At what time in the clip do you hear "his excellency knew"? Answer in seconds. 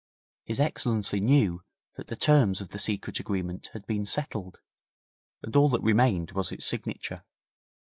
0.45-1.61